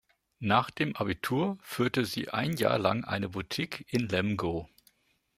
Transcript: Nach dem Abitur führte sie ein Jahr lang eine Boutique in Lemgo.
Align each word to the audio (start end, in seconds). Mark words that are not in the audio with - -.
Nach 0.39 0.71
dem 0.71 0.95
Abitur 0.95 1.59
führte 1.61 2.05
sie 2.05 2.29
ein 2.29 2.53
Jahr 2.57 2.79
lang 2.79 3.05
eine 3.05 3.29
Boutique 3.29 3.85
in 3.93 4.09
Lemgo. 4.09 4.67